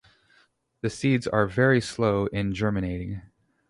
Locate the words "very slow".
1.45-2.25